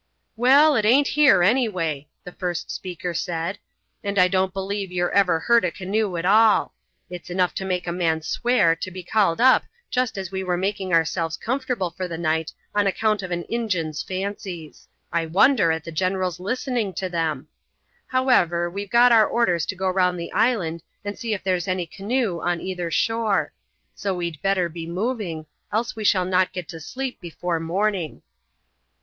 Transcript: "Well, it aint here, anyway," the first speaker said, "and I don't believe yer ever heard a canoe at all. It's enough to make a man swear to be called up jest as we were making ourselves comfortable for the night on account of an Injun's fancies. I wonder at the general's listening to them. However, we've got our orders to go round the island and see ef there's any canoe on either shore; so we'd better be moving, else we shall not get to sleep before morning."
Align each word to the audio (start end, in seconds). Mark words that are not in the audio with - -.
"Well, 0.35 0.75
it 0.77 0.83
aint 0.83 1.09
here, 1.09 1.43
anyway," 1.43 2.07
the 2.23 2.31
first 2.31 2.71
speaker 2.71 3.13
said, 3.13 3.59
"and 4.03 4.17
I 4.17 4.27
don't 4.27 4.51
believe 4.51 4.91
yer 4.91 5.09
ever 5.11 5.39
heard 5.41 5.63
a 5.63 5.69
canoe 5.69 6.17
at 6.17 6.25
all. 6.25 6.73
It's 7.11 7.29
enough 7.29 7.53
to 7.61 7.65
make 7.65 7.85
a 7.85 7.91
man 7.91 8.23
swear 8.23 8.75
to 8.75 8.89
be 8.89 9.03
called 9.03 9.39
up 9.39 9.65
jest 9.91 10.17
as 10.17 10.31
we 10.31 10.43
were 10.43 10.57
making 10.57 10.91
ourselves 10.91 11.37
comfortable 11.37 11.91
for 11.91 12.07
the 12.07 12.17
night 12.17 12.51
on 12.73 12.87
account 12.87 13.21
of 13.21 13.29
an 13.29 13.43
Injun's 13.43 14.01
fancies. 14.01 14.87
I 15.13 15.27
wonder 15.27 15.71
at 15.71 15.83
the 15.83 15.91
general's 15.91 16.39
listening 16.39 16.93
to 16.95 17.07
them. 17.07 17.47
However, 18.07 18.71
we've 18.71 18.89
got 18.89 19.11
our 19.11 19.27
orders 19.27 19.67
to 19.67 19.75
go 19.75 19.87
round 19.87 20.19
the 20.19 20.31
island 20.33 20.81
and 21.05 21.15
see 21.15 21.35
ef 21.35 21.43
there's 21.43 21.67
any 21.67 21.85
canoe 21.85 22.39
on 22.41 22.59
either 22.59 22.89
shore; 22.89 23.53
so 23.93 24.15
we'd 24.15 24.41
better 24.41 24.67
be 24.67 24.87
moving, 24.87 25.45
else 25.71 25.95
we 25.95 26.03
shall 26.03 26.25
not 26.25 26.53
get 26.53 26.67
to 26.69 26.79
sleep 26.79 27.21
before 27.21 27.59
morning." 27.59 28.23